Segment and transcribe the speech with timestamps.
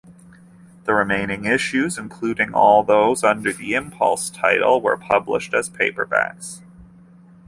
[0.85, 6.63] The remaining issues, including all those under the "Impulse" title, were published as paperbacks.